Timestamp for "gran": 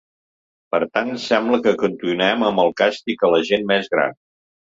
3.97-4.19